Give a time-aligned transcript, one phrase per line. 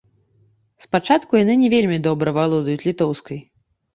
[0.85, 3.39] Спачатку яны не вельмі добра валодаюць літоўскай.